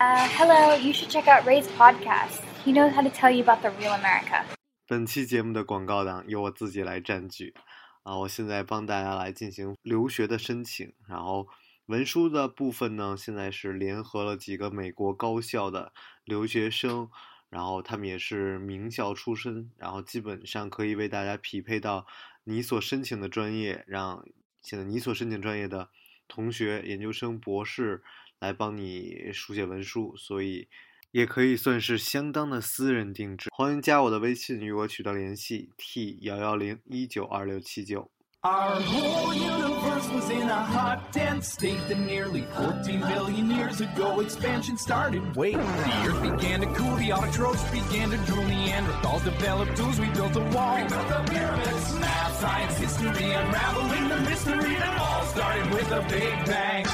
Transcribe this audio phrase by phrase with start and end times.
[0.00, 2.40] Uh, hello, you should check out Ray's podcast.
[2.64, 4.46] He knows how to tell you about the real America.
[4.86, 7.52] 本期节目的广告档由我自己来占据
[8.02, 8.16] 啊！
[8.16, 11.46] 我现在帮大家来进行留学的申请，然后
[11.84, 15.92] 文书的部分呢，现在是联合了几个美国高校的
[16.24, 17.10] 留学生，
[17.50, 22.06] 然后他们也是名校出身，然后基本上可以为大家匹配到
[22.44, 24.24] 你所申请的专业，让
[24.62, 25.90] 现在你所申请专业的
[26.26, 28.02] 同学、研究生、博士
[28.40, 30.66] 来帮你书写文书，所以
[31.10, 33.50] 也可以算是相当的私人定制。
[33.52, 38.10] 欢迎加我的微信与我取得联系，t 幺幺零一九二六七九。
[38.42, 44.78] Our whole universe was in a hot, dense state that nearly 14 billion years ago expansion
[44.78, 45.20] started.
[45.36, 50.08] Wait, the earth began to cool, the autotrophs began to drool, Neanderthals developed tools, we
[50.14, 50.76] built a wall.
[50.76, 56.00] We built the pyramids, math, science, history, unraveling the mystery that all started with a
[56.08, 56.86] big bang.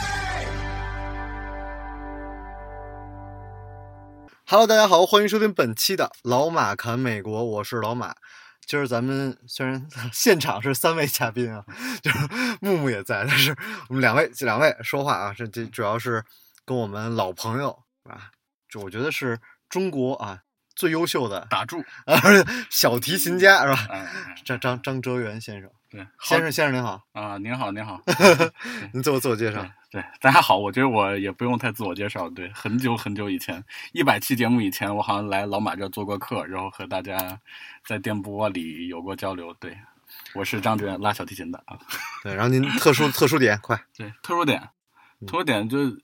[4.48, 8.14] Hello，大家好，欢迎收听本期的老马侃美国，我是老马。
[8.64, 11.64] 今儿咱们虽然 现场是三位嘉宾啊，
[12.00, 12.18] 就是
[12.60, 13.56] 木木也在，但是
[13.88, 16.24] 我们两位两位说话啊，这这主要是
[16.64, 18.30] 跟我们老朋友啊，
[18.68, 20.38] 就我觉得是中国啊
[20.76, 22.16] 最优秀的打住，啊
[22.70, 23.88] 小提琴家是吧？
[23.90, 24.06] 嗯，
[24.44, 28.00] 张张张哲元先生，对，先生先生您好，啊，您好，您好，
[28.92, 29.60] 您自我自我介绍。
[29.62, 29.70] 对。
[29.88, 37.40] 对，大家好，我觉得我也不用太自我介绍，对，很久很久以前，一百期节目以前，我好像来老马这儿做过客，然后和大家
[37.86, 39.78] 在电波里有过交流，对，
[40.34, 41.78] 我是张志远，拉小提琴的啊，
[42.22, 44.60] 对，然后您特殊特殊点快，对，特殊点，
[45.26, 45.96] 特殊点就是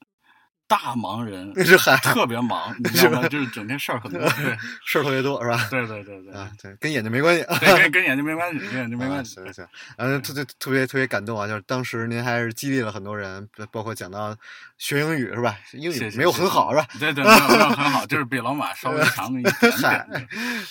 [0.72, 3.28] 大忙人， 是嗨特别忙， 你知道吗？
[3.28, 4.56] 就是整天事儿很多，对，
[4.86, 5.68] 事儿特别多是吧？
[5.70, 7.44] 对对对对，啊，对，跟眼睛没关系。
[7.60, 9.66] 对，跟跟眼睛没关系，跟眼睛没关系，啊行行，
[9.98, 11.46] 然后特特特别特别感动啊！
[11.46, 14.34] 就是当时您还是激励了很多人，包包括讲到
[14.78, 15.58] 学英语是吧？
[15.74, 16.86] 英语没有很好是吧？？
[16.98, 20.28] 对对，没有没有很好，就是比老马稍微强了一点嗨点。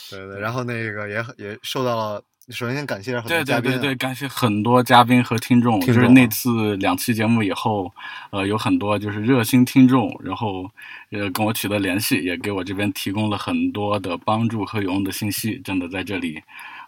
[0.09, 5.79] 对对，然后那个也也受到了，首先先感谢很多对嘉宾啊，对对对，感谢很多嘉宾和听众。
[5.79, 7.91] 听众就是那次两期节目以后，
[8.31, 10.69] 呃，有很多就是热心听众，然后
[11.11, 15.61] 呃跟我取得联系，也给我这边提供了很多的帮助和有用的信息。
[15.63, 16.41] 真的在这里，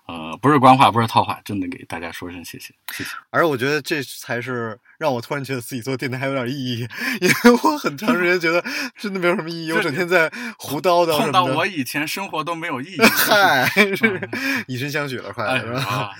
[0.06, 3.10] 呃，不是官话，不是套话，真的给大家说声谢谢，谢谢。
[3.30, 6.88] 而我觉得这才是让我突然觉得自己做电台还有点意义，
[7.22, 8.64] 因为我很长时间觉得
[8.98, 11.66] 真的没有什么意义，我整天在胡叨叨碰到我。
[11.66, 13.02] 以前生活都没有意义。
[13.02, 13.66] 嗨，
[13.96, 14.30] 是
[14.68, 15.80] 以身相许了，快哎是吧？
[15.84, 16.12] 啊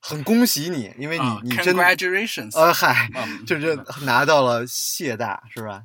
[0.00, 2.58] 很恭喜你，因为你啊你真的，congratulations！
[2.58, 5.82] 呃嗨，嗯就是拿到了谢大是吧？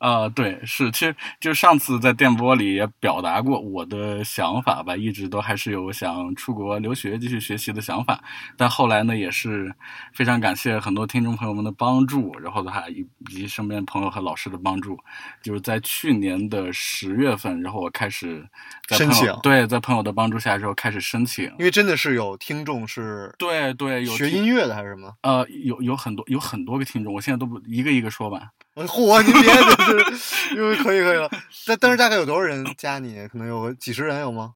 [0.00, 8.22] 呃，对，是，其实就上次在电波里也表达过我的想法吧，一直都还是有想出国留学继续学习的想法，
[8.56, 9.74] 但后来呢，也是
[10.12, 14.98] 非常感谢很多听众朋友们的帮助，然后的话以以及身边朋友和老师的帮助，
[15.42, 18.46] 就是在去年的十月份，然后我开始
[18.86, 25.12] 在申请对，在朋友的帮助下之后开始申请，因为真的是有听众是对对，有学音乐的还是什么？
[25.22, 31.28] 呃有有很多有很多个听众，我现在都不一个一个说吧，呃嚯，你别就是，因为可以可以了。
[31.66, 33.26] 但但是大概有多少人加你？
[33.28, 34.54] 可能有个几十人有吗？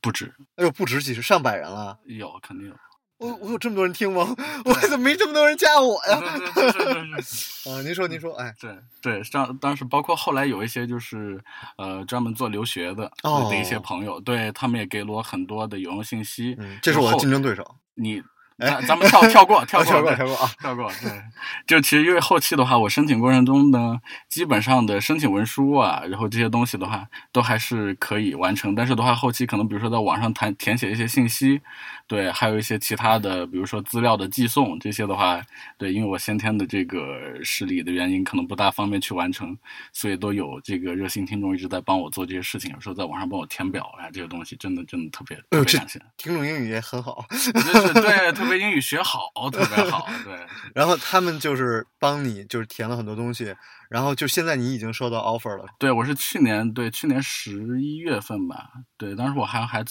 [0.00, 1.98] 不止哎呦，不止几十，上百人了。
[2.06, 2.74] 有肯定有。
[3.18, 4.34] 我我有这么多人听吗？
[4.64, 6.16] 我怎么没这么多人加我呀？
[7.68, 11.38] 啊，您说您说，哎，对对，当当时包括后来有一些就是
[11.76, 16.56] 呃专门做留学的哦的一些朋友，对他们也给了我很多的有用信息。
[16.58, 17.76] 嗯，这是我的竞争对手。
[17.94, 18.22] 你
[18.66, 20.50] 咱 咱们跳跳过跳过跳过跳过啊！
[20.60, 21.10] 跳过，对，
[21.66, 23.98] 就其实因为后期的话，我申请过程中呢，
[24.28, 28.74] 基本上的申请文书啊，然后这些东西的话，都还是可以完成。
[28.74, 31.60] 但是的话，后期可能比如说在网上填填写一些信息，
[32.06, 35.40] 对，还有一些其他的，比如说资料的寄送这些的话，
[35.78, 39.56] 对，因为我先天的这个视力的原因，可能不大方便去完成，
[39.92, 50.46] 所以都有这个热心听众一直在帮我做这些事情，有时候在网上帮我填表啊，这些东西真的真的特别特别感谢，听众英语也很好，就是对，特别英语学好，特别好，对。
[50.74, 53.54] 然后他们就是帮你就是填了很多东西，
[53.88, 55.66] 然后就现在你已经收到 offer 了。
[55.78, 59.84] 对，我是去年对去年十一月份吧，对，当时我还还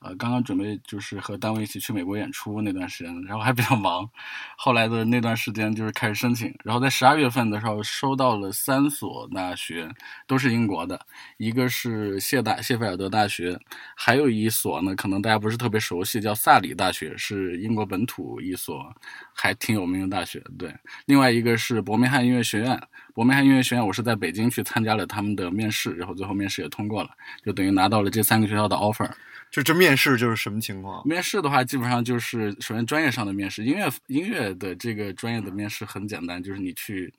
[0.00, 4.08] 呃刚刚准备就是和单位一起去美国演出那段时间，然后还比较忙，
[4.56, 9.88] 后来的那段时间就是开始申请，然后在十二月份的时候收到了三所大学，
[10.26, 10.98] 都是英国的，
[11.36, 13.58] 一个是谢大谢菲尔德大学，
[13.94, 18.94] 还有一所呢可能大家不是特别熟悉，叫萨里大学，是英国本土一所
[19.34, 20.74] 还挺有名的大学，对，
[21.06, 22.80] 另外一个是伯明翰音乐学院。
[23.12, 27.10] 伯明翰音乐学院，我是在北京去参加了他们的面试，然后最后面试也通过了，
[27.44, 29.10] 就等于拿到了这三个学校的 offer。
[29.50, 31.06] 就这面试就是什么情况？
[31.06, 37.12] 面试的话，基本上就是首先专业上的面试，音乐音乐的这个专业的面试很简单，就是你去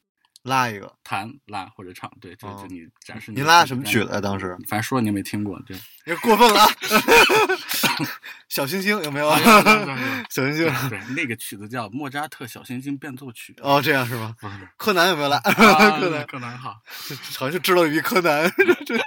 [0.44, 4.22] 拉一个，弹、拉或者唱，对，就哦就你展示你拉什么曲子呀？
[4.22, 6.68] 当时反正说你没听过，对，也过分了啊，
[8.50, 9.30] 小星星有没有？
[10.31, 13.54] 小星星对对，那个曲子叫《莫扎特小星星变奏曲》。
[13.62, 14.34] 哦，这样是吗？
[14.77, 15.38] 柯南有没有来？
[15.38, 15.44] 啊
[16.00, 16.81] 柯南柯南好，
[17.38, 18.50] 好像就知道一柯南，
[18.86, 18.98] 这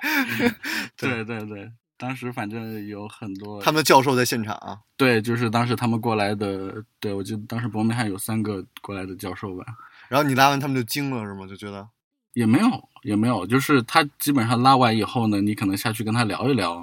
[0.96, 1.72] 对对对，
[2.04, 4.78] 当时反正有很多他们的教授在现场啊。
[4.94, 9.64] 对，就是当时他们过来的，对我记得当时伯明翰有三个过来的教授吧，
[10.10, 11.46] 然后你拉完，他们就惊了是吗？
[11.46, 11.88] 就觉得
[12.34, 16.82] 也没有也没有，就是他基本上拉完以后呢，你可能下去跟他聊一聊，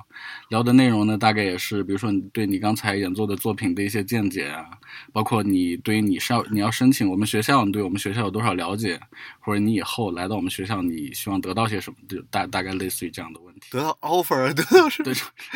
[0.49, 4.65] 聊的内容呢，大概也是比如说你对你刚才演奏的作品的一些见解啊，
[5.11, 8.99] 包括你对于你上你要申请我们学校，你对我们学校有多少了解，
[9.39, 13.69] 或者你以后来到我们学校，你希望得到些什么，就大大概类似于这样的问题。
[13.71, 15.13] 得到 offer， 得到是对，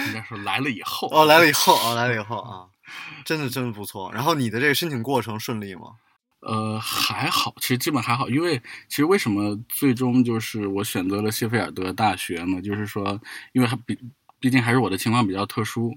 [0.07, 2.65] 应该说来了以后哦，来了以后哦，来了以后啊，
[3.23, 4.11] 真的真的不错。
[4.11, 5.91] 然后你的这个申请过程顺利吗？
[6.45, 12.61] 呃，还好，其实基本还好，因为其实为什么最终就是我选择了谢菲尔德大学呢？
[12.61, 13.19] 就是说，
[13.53, 13.97] 因为它比
[14.39, 15.95] 毕竟还是我的情况比较特殊，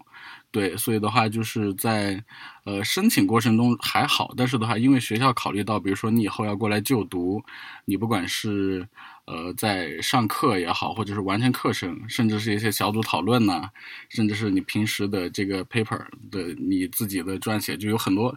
[0.51, 2.25] 对，所以的话就是在
[2.65, 7.43] 呃申请过程中还好，但是的话，因为学校考虑到，比如说你以后要过来就读，
[7.85, 8.89] 你不管是
[9.27, 13.69] 呃在上课也好，或者是完成课程，甚至是一些小组讨论呐、
[14.09, 15.99] 甚至是你平时的这个 paper
[16.31, 18.35] 的你自己的撰写，就有很多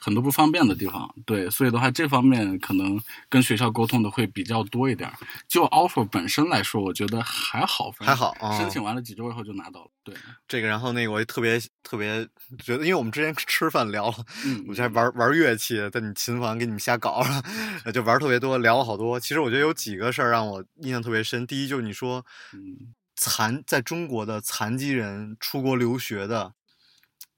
[0.00, 1.14] 很多不方便的地方。
[1.24, 5.14] 对，所以的话，这方面可能跟学校沟通的会比较多一点儿。
[5.46, 9.90] 就 offer 本身来说，我觉得还好，还好哦申请完了几周以后就拿到了。
[10.04, 10.12] 对，
[10.48, 11.51] 这个，然后那个我也特别
[11.82, 12.26] 特别
[12.62, 17.42] 觉得，因为我们之前吃饭聊了，嗯，我就还玩玩乐器，在你琴房给你们瞎搞了，
[17.92, 19.18] 就玩特别多，聊了好多。
[19.18, 21.46] 其实我觉得有几个事儿让我印象特别深。
[21.46, 26.52] 第一就是你说嗯残在中国的残疾人出国留学的，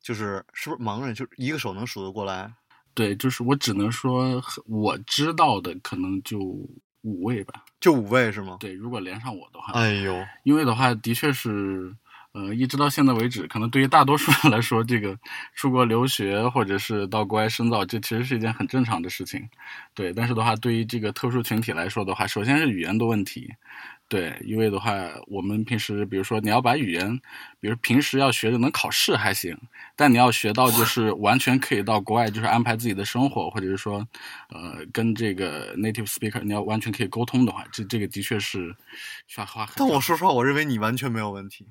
[0.02, 2.52] 就是是不是盲人，就一个手能数得过来？
[2.94, 6.38] 对，就是我只能说我知道的可能就
[7.02, 7.64] 五位吧。
[7.80, 8.56] 就五位是吗？
[8.60, 11.94] 对，如果连上我的话，哎呦，因为的话，的确是，
[12.34, 15.16] 呃，一直到现在为止，可能对于大多数人来说，这个
[15.54, 19.48] 出国留学或者是到国外深造，这其实是一件很正常的事情，
[19.94, 20.12] 对。
[20.12, 23.54] 但是的话，对于这个特殊群体来说的话，首先是语言的问题，
[24.08, 24.92] 对，因为的话，
[25.28, 27.16] 我们平时比如说你要把语言，
[27.60, 29.56] 比如平时要学着能考试还行，
[29.94, 34.04] 但你要学到就是完全可以到国外就是安排自己的生活，或者是说，
[34.50, 38.74] 呃，跟这个 native speaker 你要完全可以沟通的话，这这个的确是
[39.28, 41.66] 需要花很长但我说实话，我认为你完全没有问题，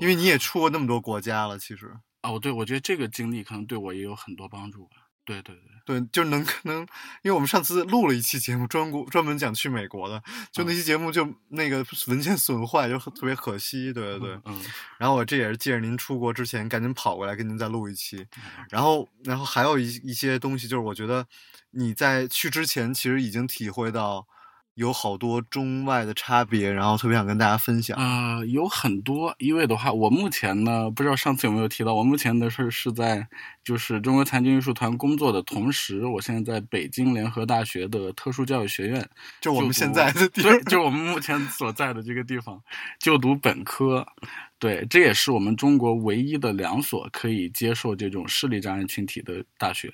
[0.00, 1.58] 因为你也出过那么多国家了。
[1.58, 1.90] 其实，
[2.22, 4.96] 哦，对，我觉得这个经历可能对我也有很多帮助吧。
[5.22, 5.54] 对对
[5.86, 6.80] 对，对，就能可能，
[7.22, 10.20] 因为我们上次录了一期节目，专国专门讲去美国的，
[10.50, 13.92] 就那期节目就那个文件损坏，就很特别可惜。
[13.92, 14.34] 对对对。
[14.34, 14.64] 嗯，嗯
[14.98, 18.26] 然后我这也是借着您出国之前，赶紧跑过来跟您再录一期。
[18.70, 21.24] 然后，然后还有一一些东西，就是我觉得
[21.70, 24.26] 你在去之前，其实已经体会到
[24.74, 27.96] 有好多中外的差别，然后特别想跟大家分享。
[27.98, 33.28] 呃，有很多，因为的话，我目前呢，不知道上次有没有提到，我目前的是是在
[33.62, 39.06] 就是中国残疾艺术团工作的同时，我现在在北京联合大学的特殊教育学院
[39.40, 42.60] 就我们现在的地对，就我们目前所在的这个地方
[42.98, 44.06] 就读本科。
[44.60, 49.90] 对，这也是我们中国唯一的两所可以接受这种视力障碍群体的大学，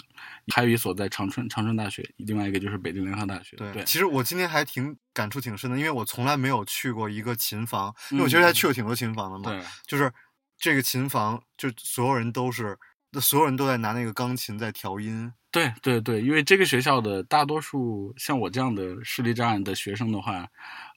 [0.52, 3.56] 还有一所在长春长春大学，另外一个就是北京联合大学。
[3.56, 9.50] 对，对，其实我今天还挺感触挺深的，因为我从来没有去过一个琴房，因为我其实还去过挺多琴房的嘛。
[9.50, 10.12] 对，就是
[10.58, 12.76] 这个琴房，就所有人都是，
[13.20, 15.32] 所有人都在拿那个钢琴在调音。
[15.52, 20.46] 对对对，因为这个学校的大多数像我这样的视力障碍的学生的话，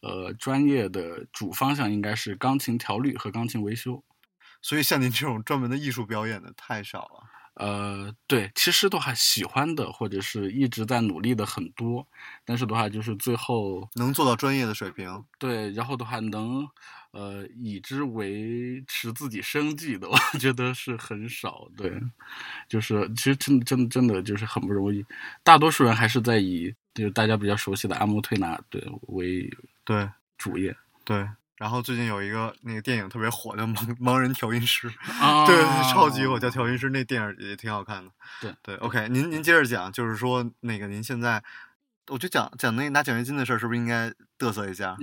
[0.02, 4.04] 呃，专业的主方向应该是钢琴调律和钢琴维修。
[4.62, 7.24] 所以像您这种专门的艺术表演的太少了。
[7.56, 12.08] 呃，对，其实的话，喜欢的或者是一直在努力的很多，
[12.46, 16.66] 但是的话，就是最后能做到专业的水平，对，然后的话能
[17.12, 21.68] 呃以之维持自己生计的， 我觉得是很少。
[21.76, 22.00] 对，
[22.70, 25.06] 就是其实真真真的就是很不容易，
[25.44, 29.50] 大多数人还是在以就是大家比较熟悉的阿姆推拿对为
[29.90, 30.76] 对主业。
[31.04, 31.28] 对。
[31.56, 35.56] 然后最近有一个那个电影特别火，的《盲盲人调音师》， 啊对
[35.92, 36.90] 超级火，叫调音师。
[36.90, 38.10] 那电影也挺好看的。
[38.40, 41.44] 对对，OK，您您接着讲，就是说那个您现在，
[42.10, 44.96] 我就讲讲那个拿奖学金的事儿，是不是应该嘚瑟一下？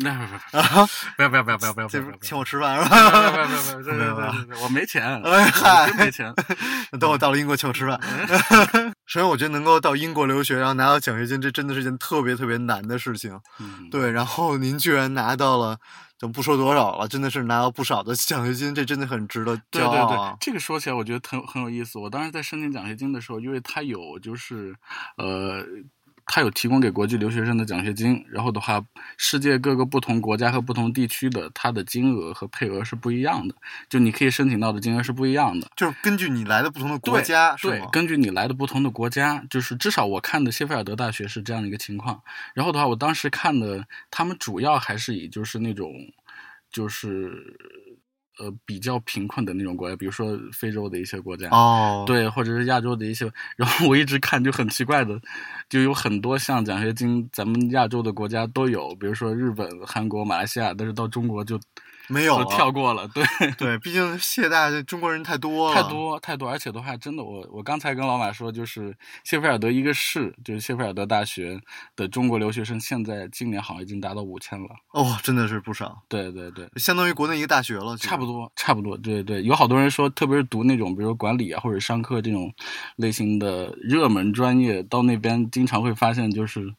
[1.16, 3.22] 不要不要不要不要不要不要不要请我吃饭是不要不吧？
[3.22, 6.34] 要不要不要对对对对对，我没钱，哎嗨没钱。
[7.00, 8.00] 等我到了英国请我吃饭。
[9.06, 13.38] 首先，我觉得能够到英国留学，然后拿到奖学金，这真的是件特别特别难的事情。
[13.60, 15.78] 嗯，对，然后您居然拿到了，
[16.18, 20.36] 就不说多少了，真的是拿到不少的奖学金，这真的很值得对对对骄傲啊，！
[20.40, 21.98] 这个说起来我觉得很很有意思。
[21.98, 24.74] 我当时在申请奖学金的时候，因为它有就是
[25.18, 25.64] 呃
[26.26, 28.84] 它有提供给国际留学生的奖学金，然后的话，
[29.16, 33.54] 世界各个不同国家和不同地区的它的金额和配额是不一样的，
[33.88, 35.70] 就你可以申请到的金额是不一样的。
[35.76, 42.20] 就是根据你来的不同的国家，是？，对根据你来的不同的国家，就是至少我看的谢菲尔德大学是这样的一个情况。
[42.54, 45.92] 然后的话，我当时看的，他们主要还是以就是那种，
[46.72, 47.56] 就是
[48.38, 51.48] 呃比较贫困的那种国家，比如说非洲的一些国家。
[51.50, 55.20] 哦，，对，或者是亚洲的一些，然后我一直看就很奇怪的，
[55.68, 61.64] 就有很多像奖学金，咱们亚洲的国家都有，比如说日本、韩国、马来西亚，但是到中国就都
[62.08, 63.24] 没有跳过了，对，
[63.56, 68.94] 对，毕竟谢大这中国人太多了，太多太多，而且的话，真的，我我刚才跟老马说，就是
[69.24, 71.58] 谢菲尔德一个市，就是谢菲尔德大学
[71.96, 74.68] 的中国留学生，现在今年好像已经达到五千了。
[74.92, 78.26] 哦，真的是不少，对对对，相当于国内一个大学了，差不。
[78.26, 82.52] 多差不多，对对，有好多人说，特别是读那种比如说管理啊或者商科这种
[82.96, 86.74] 类型的热门专业，到那边经常会发现，就是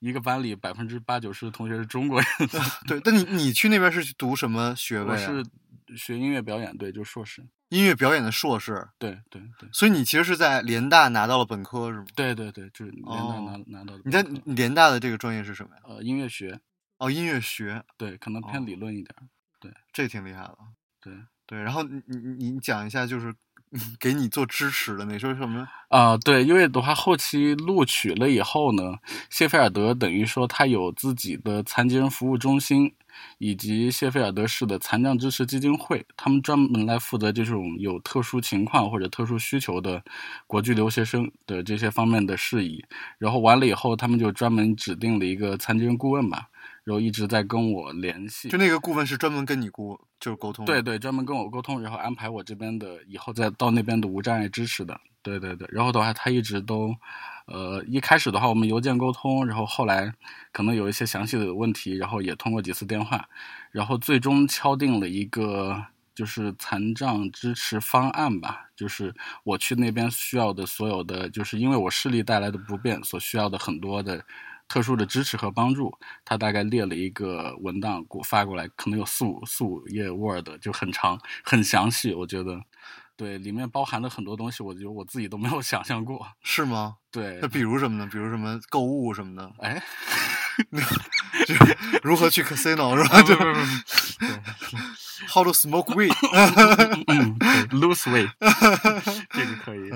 [0.00, 2.28] 一个班里百分之八九十的同学是中国人。
[2.86, 5.30] 对，但你你去那边是去读什么学位、啊？
[5.30, 7.46] 我是学音乐表演，对，就硕士。
[7.70, 12.06] 音乐表演的硕士，对对对所以你其实是在联大拿到了本科，是吗？
[12.14, 14.22] 对对对，就是联大拿、哦拿到的你在。
[14.46, 15.82] 联大的这个专业是什么呀？
[15.84, 16.58] 呃音乐学，
[16.96, 19.14] 哦，音乐学，对，可能偏哦理论一点
[19.60, 19.70] 对。
[19.92, 20.56] 这挺厉害的。
[21.00, 21.12] 对，
[21.46, 23.34] 对，然后你你你你讲一下，就是
[23.98, 25.66] 给你做支持的，你说什么？
[25.88, 28.82] 啊、对，因为的话，后期录取了以后呢，
[29.30, 32.92] 谢菲尔德等于说他有自己的残疾人服务中心，
[33.38, 40.02] 以及谢菲尔德市的残障支持基金会，他们专门来负责这种有特殊情况或者特殊需求的
[40.46, 42.84] 国际留学生的这些方面的事宜。
[43.18, 46.48] 然后完了以后，他们就专门指定了一个残疾人顾问吧，
[46.88, 48.48] 然后一直在跟我联系。
[48.48, 50.64] 就那个顾问是专门跟你沟就是沟通。
[50.64, 54.98] 对对，专门跟我沟通，然后安排我这边的以后再到那边的无障碍支持的。
[55.20, 56.94] 对对对，然后的话，他一直都，
[57.46, 60.10] 呃，一开始的话我们邮件沟通，然后后来
[60.50, 63.28] 可能有一些详细的问题，然后也通过几次电话，
[63.70, 69.14] 然后最终敲定了一个就是残障支持方案吧，就是
[69.44, 74.24] 我去那边需要的所有的，就是因为我视力带来的不便所需要的很多的。
[74.68, 82.12] 特殊的支持和帮助，他大概列了一个文档给我发过来，可能有四五四五页 Word，就很长很详细。
[82.12, 82.60] 我觉得，
[83.16, 86.26] 对，里面包含了很多东西，我觉得我自己都没有想象过。
[86.42, 86.96] 是吗？
[87.10, 88.08] 对那，比如什么呢？
[88.12, 89.82] 比如什么购物什么的，哎，
[91.46, 91.54] 就
[92.04, 93.22] 如何去 casino 是吧？
[93.22, 93.66] 就不不不不
[95.32, 96.12] ，how to smoke weed，
[97.08, 97.48] 嗯，对
[97.78, 98.30] ，lose weight，
[99.30, 99.90] 这个可以。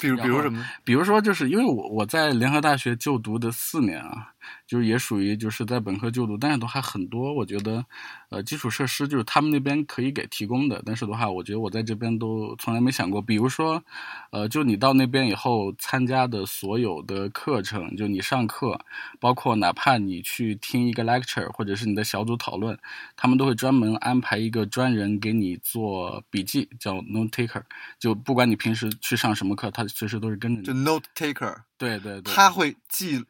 [0.00, 0.64] 嗯比如比如什么？
[0.84, 4.32] 比如说，就是因为我我在联合大学就读的四年啊，
[4.66, 7.84] 就是也属于就是在本科就读，但是的话很多，我觉得，
[8.30, 13.22] 呃，基础设施就是他们那边可以给提供的，但是的话，我觉得我在这边都从来没想过。
[13.22, 13.82] 比如说，
[14.30, 18.80] 呃，就你到那边以后参加的所有的课程，就你上课，
[19.20, 22.78] 包括哪怕你去听一个 lecture 或者是你的小组讨论，
[23.16, 27.62] 他们都会专门安排一个专人给你做笔记，叫 note taker。
[27.98, 30.80] 就不管你平时去上什么课，他随时都是跟着就你。
[30.84, 33.24] note taker，对对对，他会寄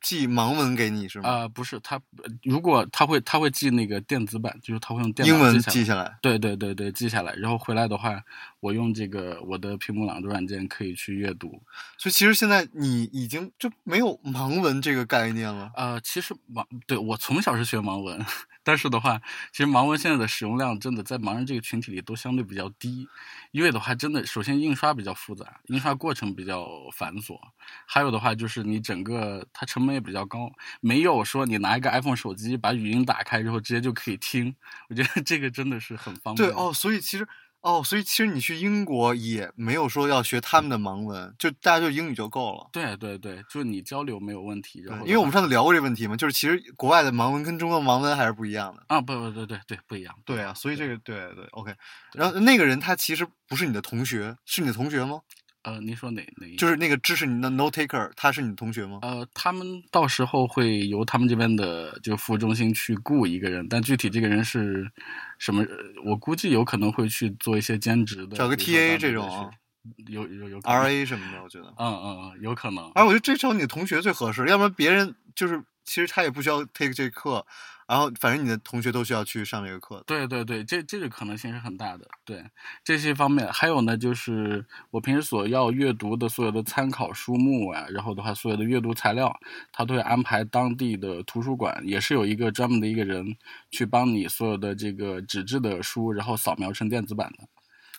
[0.00, 1.28] 寄盲文给你是吗？
[1.28, 6.16] 呃不是他，呃如果他会他会寄那个电子版，就是他会用电脑英文记记下来。
[6.22, 8.22] 对对对对，记下来，然后回来的话，
[8.60, 11.62] 我用这个我的屏幕朗读软件可以去阅读。
[11.98, 15.70] 所以其实现在你已经就没有盲文这个概念了。
[15.74, 18.24] 呃，其实盲对我从小是学盲文，
[18.64, 19.20] 但是的话，
[19.52, 23.06] 其实盲文现在的使用量真的在盲人这个群体里都相对比较低，
[23.52, 27.38] 因为的话，真的首先印刷比较复杂，印刷过程比较繁琐，
[27.86, 34.54] 还有的话就是你整个它成本也比较高，没有说你拿一个 iPhone 手机把语音打开之后直接就可以听，
[34.88, 36.48] 我觉得这个真的是很方便。
[36.48, 37.28] 对哦，所以其实
[37.64, 42.68] 哦，所以其实你去英国也没有说要学他们的盲文，就大家就英语就够了。
[42.70, 48.84] 对对对，就是你交流没有问题，因为我们上次聊过这个问题嘛，就是其实国外的盲文跟中国的盲文还是不一样的。
[48.88, 51.74] 啊不不对对对不一样，对啊，所以这个对对 OK。
[52.12, 55.22] 然后那个人他其实不是你的同学，是你的同学吗？
[55.64, 58.98] 呃，您说哪哪一就是那个支持你的 note taker，他是你同学吗？
[59.02, 64.86] 呃，他们到时候会由他们这边的就服务中心去雇一个人，但具体这个人是
[65.38, 65.68] 什么，呃
[66.04, 69.50] 我估计有可能会去做一些兼职的，找个 TA 这种啊
[70.08, 71.66] 有有有 RA 什么的，我觉得。
[71.78, 72.90] 嗯嗯嗯，有可能。
[72.94, 77.46] 而我觉得这找你同学最合适，要不然别人就是其实他也不需要 take 这课，
[77.86, 80.02] 然后反正你的同学都需要去上这个课。
[80.06, 82.06] 对对对，这这个可能性是很大的。
[82.24, 82.44] 对
[82.82, 89.38] 这些方面，还有呢，就是我平时所要阅读的所有的参考书目啊，然后的话，所有的阅读材料，
[89.72, 93.36] 他都会安排当地的图书馆，也是有一个专门的一个人
[93.70, 97.46] 去帮你所有的这个纸质的书，然后扫描成电子版的。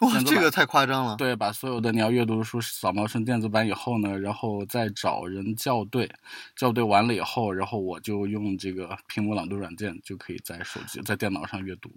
[0.02, 1.16] 哇，这个太夸张了。
[1.16, 6.10] 对，把所有的你要阅读的书扫描成电子版以后呢，然后再找人校对，
[6.56, 11.90] 校对完了以后，然后我就用这个屏幕朗读软件就可以在手机、在电脑上阅读。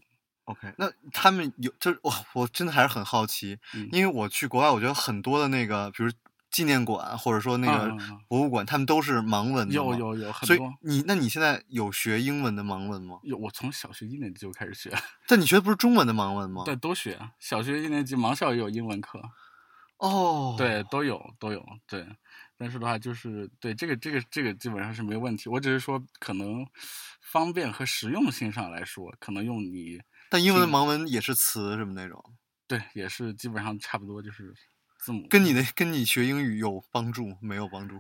[0.45, 6.11] OK，那他们有，就是我我真的还是很好奇，嗯因为我去国外，我觉得很多的那个，比如
[6.51, 13.19] 纪念馆或者说那个博物馆，他们都是盲文的有有有很所以多你那你现在有学英文的盲文吗？
[13.23, 14.91] 有，我从小学一年级就开始学，
[15.29, 16.63] 但你学的不是中文的盲文吗？
[16.65, 17.19] 对，都学。
[17.39, 19.23] 小学一年级盲校也有英文课，
[19.99, 22.07] 哦，对，都有都有，对。
[22.61, 25.49] 但是的话，就是对这个这个这个基本上是没问题。
[25.49, 26.67] 我只是说，可能
[27.21, 32.21] 方便和实用性上来说，可能用你但英文的盲文也是词什么那种，
[32.67, 34.53] 对也是基本上差不多，就是
[35.09, 37.99] 字母跟你的跟你学英语有帮助没有帮助？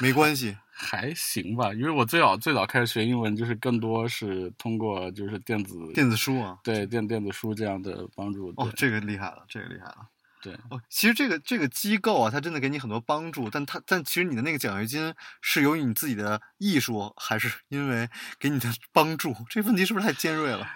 [0.00, 0.56] 没关系。
[0.74, 1.72] 还行吧。
[1.72, 8.52] 因为我最早最早开始学英文，就是更多是通过就是电子电子书啊，对电电子书这样的帮助。
[8.56, 10.08] 哦，这个厉害了，这个厉害了。
[10.42, 18.08] 对哦，其实这个这个机构啊，它真的给你很多帮助，但它但其实你的那个奖学金是由于你自己的艺术，还是因为
[18.40, 19.36] 给你的帮助？
[19.48, 20.66] 这问题是不是太尖锐了？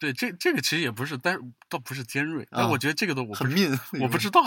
[0.00, 4.42] 对，这这个其实也不是，但是倒不是尖锐，但啊我觉得这个都我很命，我不知道。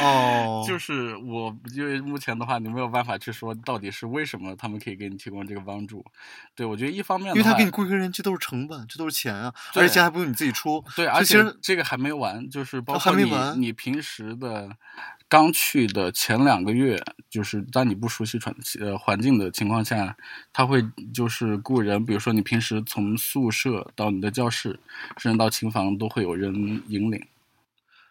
[0.00, 6.04] 哦， 就是我，因为目前的话，你没有办法去说到底是为什么他们可以给你提供这个帮助。
[6.54, 10.84] 对我觉得一方面因为他给你雇一个人，这都是成本，这都是钱啊，而且钱还不用你自己出。
[10.96, 14.70] 对，而且这个还没完，就是包括你、你平时的
[15.28, 20.16] 刚去的前两个月，就是当你不熟悉环呃环境的情况下，
[20.52, 24.78] 他会就是雇人，比如说你平时从宿舍到你的教室，
[25.18, 27.24] 甚至到琴房都会有人引领。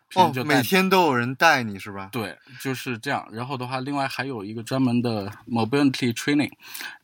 [0.09, 2.09] 平就，哦每天都有人带你是吧？
[2.11, 3.27] 对，就是这样。
[3.31, 6.51] 然后的话，另外还有一个专门的 mobility training，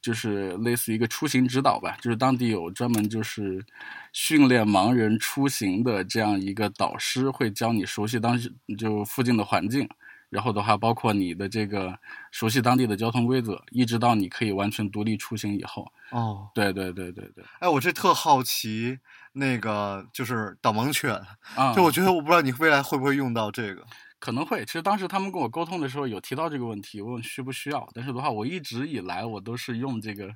[0.02, 3.64] 就是类似一个出行指导吧，就是当地有专门就是
[4.12, 9.88] 训练盲人出行的这样一个导师，会教你熟悉当时就附近的环境。
[10.28, 11.98] 然后的话，包括你的这个
[12.32, 15.90] 熟悉当地的交通规则，一直到你可以完全独立出行以后。
[16.10, 19.00] 哦，对对对对对，哎，我这特好奇，
[19.36, 21.13] 那个就是导盲犬，
[21.56, 23.86] 啊、就我觉得我不知道你未来会不会用到这个。
[24.18, 30.29] 可能会，其实当时他们跟我沟通的时候有提到这个问题，问需不需要，但是的话，我一直以来我都是用这个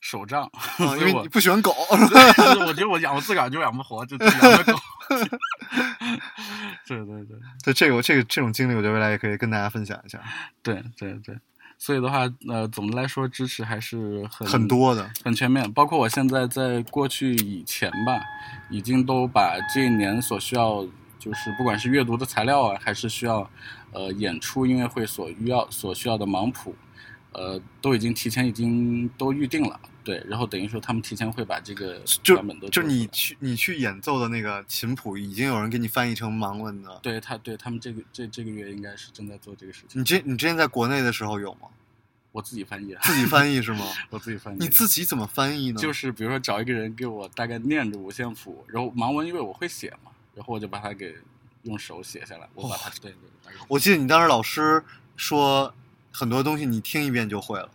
[0.00, 4.78] 手杖， 因为你不喜欢狗， 就是我觉得我养我自个儿就养不活，就养个狗。
[6.86, 7.26] 对对对
[7.64, 10.20] 对这个这个这种经历，我觉得未来也可以跟大家分享一下，
[10.62, 11.36] 对对对，
[11.84, 15.10] 所以的话，呃，总的来说支持还是很很多的。
[15.22, 18.22] 很全面，包括我现在在过去以前吧，
[18.70, 20.82] 已经都把这一年所需要，
[21.18, 23.46] 就是不管是阅读的材料啊，还是需要
[23.92, 26.74] 呃演出音乐会所需要所需要的盲谱，
[27.32, 29.78] 呃，都已经提前已经都预定了。
[30.04, 37.00] 对，然后等于说他们提前会把这个就版本都就你去你去演奏的那个琴谱，已经有人给你翻译成盲文的。
[37.02, 40.00] 对他对他们这个这这个月应该是正在做这个事情。
[40.00, 41.68] 你之你之前在国内的时候有吗？
[42.32, 43.86] 我自己翻译啊，自己翻译是吗？
[44.10, 44.58] 我自己翻译。
[44.58, 45.80] 你自己怎么翻译呢？
[45.80, 51.14] 就是比如说找一个人给我大概念着五线谱，然后盲文因为我会写嘛，然后我就把它给
[51.62, 54.84] 用手写下来，我把它、对对我记得你当时老师
[55.16, 55.72] 说
[56.10, 57.70] 很多东西你听一遍就会了。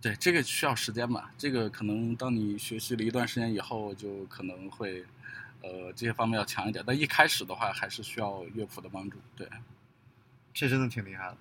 [0.00, 5.04] 对这个需要时间吧，这个可能当你学习了一段时间以后，就可能会
[5.62, 9.18] 呃这些方面要强一点，但一开始的话还是需要乐谱的帮助。
[9.36, 9.46] 对，
[10.54, 11.36] 这真的挺厉害的。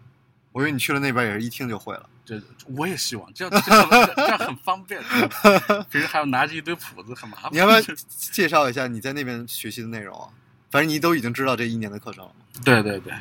[0.51, 2.09] 我以为你去了那边也是一听就会了。
[2.25, 2.41] 这
[2.75, 5.01] 我也希望这样这样这样很方便，
[5.89, 7.53] 平时还要拿着一堆谱子很麻烦。
[7.53, 10.29] 你要不要介绍一下你在那边学习的内容啊？
[10.69, 12.31] 反正你都已经知道这一年的课程了。
[12.63, 13.13] 对对对，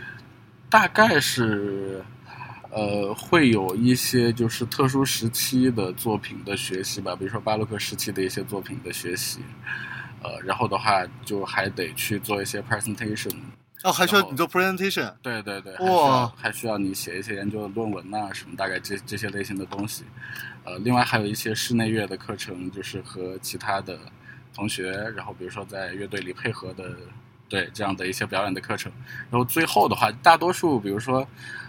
[0.68, 2.04] 大概是
[2.70, 9.40] 呃会有一些就是特殊时期的作品的学习吧，比如说巴洛克时期的一些作品的学习，
[10.22, 13.34] 呃，然后的话就还得去做一些 presentation。
[13.84, 15.14] 哦，还需要你做 presentation。
[15.22, 20.02] 对对对，还需哇要还需要你写一些研究的论文呐、什么，大概这这些类型的东西。
[20.64, 23.96] 呃，另外还有一些室内乐的课程，就是和其他的
[24.52, 26.90] 同学，然后比如说在乐队里配合的，
[27.48, 28.90] 对这样的一些表演的课程。
[29.30, 31.26] 然后最后的话，大多数比如说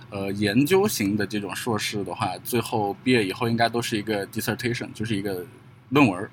[0.09, 5.45] 呃研究型的这种硕士的话，最后毕业以后应该都是一个 dissertation，就是一个
[5.89, 6.29] 论文。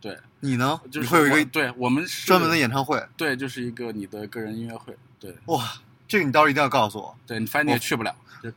[0.00, 0.80] 对，你呢？
[0.90, 3.00] 就是会有一个对我们专门的演唱会。
[3.16, 4.96] 对，就是一个你的个人音乐会。
[5.20, 5.72] 对，哇，
[6.08, 7.16] 这个你到时候一定要告诉我。
[7.26, 8.14] 对你反正你也去不了。
[8.42, 8.50] 就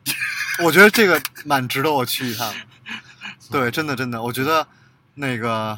[0.63, 2.59] 我觉得这个蛮值得我去一趟的。
[3.51, 4.67] 对，真的真的，我觉得
[5.13, 5.77] 那个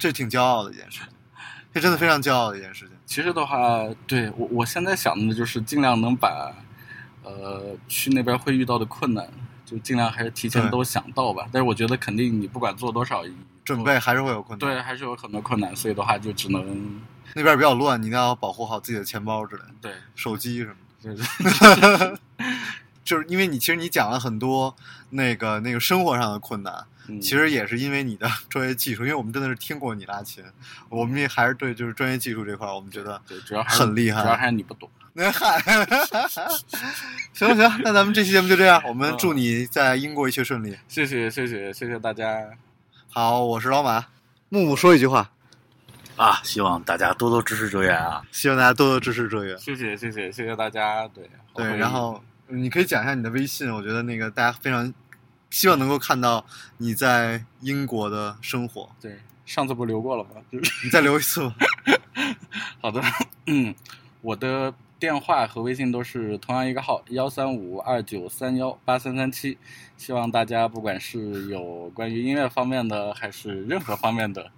[0.00, 1.08] 这挺骄傲的一件事情，
[1.72, 2.96] 这真的非常骄傲的一件事情。
[3.06, 6.52] 其实的话，对我我现在想的就是尽量能把，
[7.24, 9.26] 呃，去那边会遇到的困难，
[9.64, 11.48] 就尽量还是提前都想到吧。
[11.50, 13.24] 但是我觉得肯定你不管做多少
[13.64, 14.68] 准备还是会有困难。
[14.68, 17.00] 对，还是有很多困难，所以的话就只能
[17.34, 22.18] 那边比较乱，你一定要保护好自己的钱包之类的，对手机什么的。
[22.36, 22.46] 对
[23.04, 24.74] 就是因为你其实你讲了很多
[25.10, 26.72] 那个那个生活上的困难，
[27.08, 30.42] 嗯其实也是因为你的专业技术，因为我们真的是听过你拉琴，
[30.88, 34.88] 我们也还是对就是专业技术这块儿，我们觉得对，主要还是很厉害主要还是你不懂。
[35.16, 35.60] 那嗨，
[37.32, 40.76] 行了行，那咱们这期节目就这样，我们祝你在英国一切顺利。
[40.88, 42.50] 谢谢谢谢谢谢大家，
[43.10, 44.06] 好，我是老马，
[44.48, 45.30] 木木说一句话，
[46.16, 48.24] 啊，希望大家多多支持哲远啊！
[48.32, 49.56] 希望大家多多支持哲远。
[49.56, 54.92] 谢谢谢谢谢谢大家，对对，然后你可以讲一下你的微信，我觉得那个大家非常
[55.48, 56.44] 希望能够看到
[56.78, 58.90] 你在英国的生活。
[59.00, 60.30] 对上次不留过了吗？
[60.50, 61.54] 就是你再留一次吧。
[62.82, 63.00] 好的，
[63.46, 63.72] 嗯，
[64.20, 69.58] 我的电话和微信都是同样一个号，幺三五二九三幺八三三七。
[69.98, 74.50] 希望大家不管是有关于音乐方面的，还是任何方面的，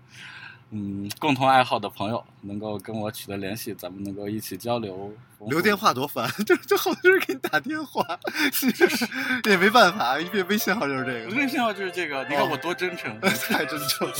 [0.70, 5.12] 嗯，共同爱好的朋友，能够跟我取得联系，咱们能够一起交流。
[5.48, 8.02] 留电话多烦， 就就好多人给你打电话，
[9.44, 11.36] 也没办法，因为微信号就是这个。
[11.36, 13.14] 微信号就是这个，你看我多真诚。
[13.20, 14.14] 太真诚了。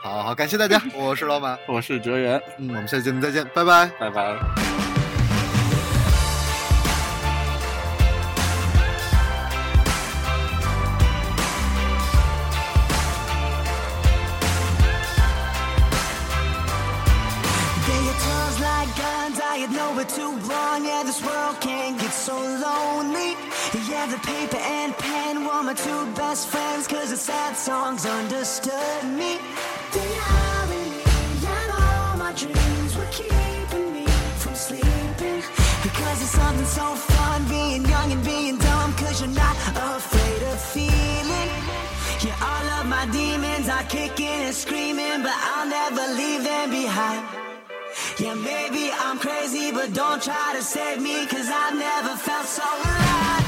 [0.00, 3.86] 好好，感谢大家，我是老板，我是哲源，嗯，我们下期节目再见，拜拜。
[3.98, 4.97] 拜拜。
[20.08, 20.84] I had nowhere to run.
[20.84, 23.36] Yeah, this world can get so lonely.
[23.88, 29.04] Yeah, the paper and pen were my two best friends, cause the sad songs understood
[29.04, 29.38] me.
[29.94, 31.02] Irony
[31.46, 34.06] and all my dreams were keeping me
[34.38, 35.42] from sleeping.
[35.82, 39.56] Because it's something so fun being young and being dumb, cause you're not
[39.96, 41.50] afraid of feeling.
[42.20, 47.47] Yeah, all of my demons are kicking and screaming, but I'll never leave them behind.
[48.28, 52.62] Yeah, maybe I'm crazy, but don't try to save me, cause I've never felt so
[52.62, 53.47] alive.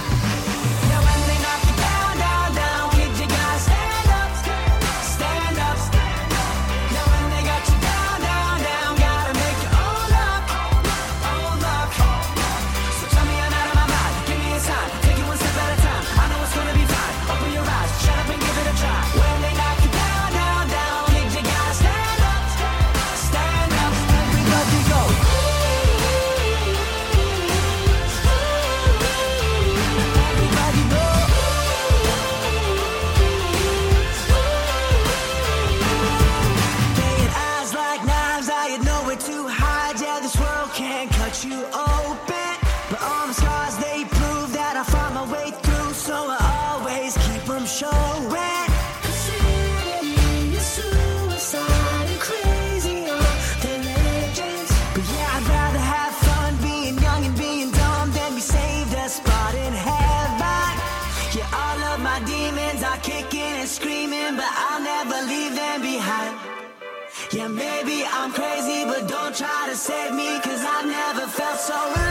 [71.60, 72.09] that's all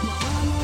[0.00, 0.57] My armor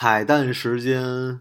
[0.00, 1.40] 彩蛋时间，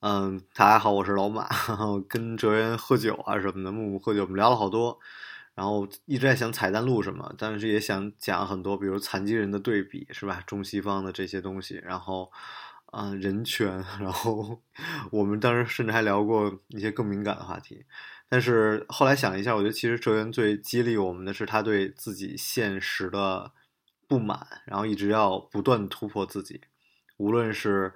[0.00, 5.00] 嗯，大家好，我是老马，然后跟哲源喝酒啊什么的，木木喝酒，我们聊了好多，
[5.54, 10.42] 然后一直在想彩蛋录什么，但是也想讲很多，比如残疾人的对比，是吧？
[10.46, 12.30] 中西方的这些东西，然后，
[12.92, 14.60] 嗯，人权，然后
[15.10, 17.86] 我们当时甚至还聊过一些更敏感的话题，
[18.28, 23.52] 但是后来想了一下，我觉得其实哲源最激励我们的是他对自己现实的
[24.06, 26.60] 不满，然后一直要不断突破自己。
[27.24, 27.90] 无论是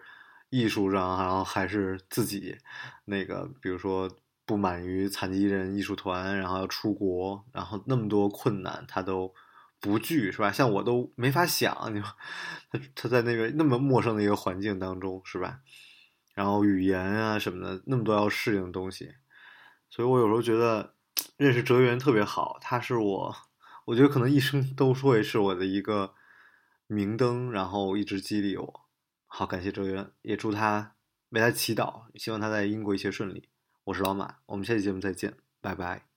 [0.48, 2.56] 艺术上，然后还是自己
[3.04, 4.10] 那个，比如说
[4.46, 9.34] 不满于残疾人艺术团，然后要出国，然后那么多困难他都
[9.80, 10.50] 不惧，是吧？
[10.50, 12.08] 像我都没法想，你说
[12.72, 15.60] 他他在那个那么陌生的一个环境当中，是吧？
[16.34, 19.12] 然后语言啊什么的，那么多要适应的东西，
[19.90, 20.94] 所以我有时候觉得
[21.36, 23.36] 认识哲源特别好，他是我，
[23.84, 26.14] 我觉得可能一生都会是我的一个
[26.86, 28.88] 明灯，然后一直激励我。
[29.28, 30.96] 好，感谢哲源，也祝他
[31.28, 33.48] 为他祈祷，希望他在英国一切顺利。
[33.84, 36.07] 我是老马，我们下期节目再见，拜拜。